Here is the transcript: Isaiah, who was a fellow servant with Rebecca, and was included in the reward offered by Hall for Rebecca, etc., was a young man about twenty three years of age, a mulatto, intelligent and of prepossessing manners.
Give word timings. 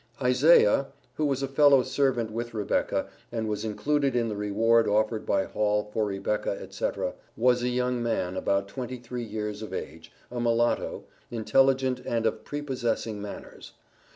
Isaiah, 0.19 0.87
who 1.17 1.25
was 1.25 1.43
a 1.43 1.47
fellow 1.47 1.83
servant 1.83 2.31
with 2.31 2.55
Rebecca, 2.55 3.05
and 3.31 3.47
was 3.47 3.63
included 3.63 4.15
in 4.15 4.29
the 4.29 4.35
reward 4.35 4.87
offered 4.87 5.27
by 5.27 5.43
Hall 5.43 5.91
for 5.93 6.05
Rebecca, 6.07 6.57
etc., 6.59 7.13
was 7.37 7.61
a 7.61 7.69
young 7.69 8.01
man 8.01 8.35
about 8.35 8.67
twenty 8.67 8.97
three 8.97 9.21
years 9.21 9.61
of 9.61 9.75
age, 9.75 10.11
a 10.31 10.39
mulatto, 10.39 11.03
intelligent 11.29 12.01
and 12.03 12.25
of 12.25 12.43
prepossessing 12.43 13.21
manners. 13.21 13.73